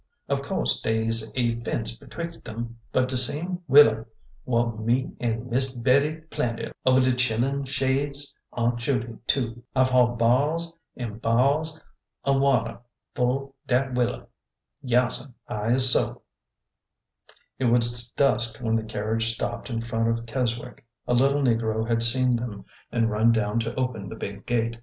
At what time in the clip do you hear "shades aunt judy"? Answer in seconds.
7.67-9.19